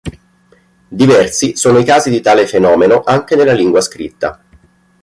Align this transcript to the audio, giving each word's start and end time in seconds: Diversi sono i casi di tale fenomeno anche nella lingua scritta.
Diversi 0.87 1.55
sono 1.55 1.77
i 1.77 1.83
casi 1.83 2.09
di 2.09 2.21
tale 2.21 2.47
fenomeno 2.47 3.03
anche 3.03 3.35
nella 3.35 3.53
lingua 3.53 3.81
scritta. 3.81 4.43